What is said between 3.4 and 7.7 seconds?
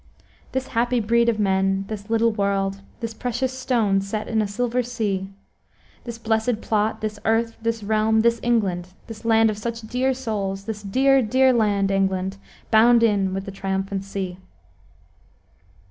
stone set in a silver sea, This blessed plot, this earth,